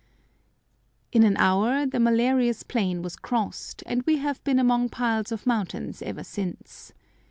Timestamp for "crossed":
3.15-3.83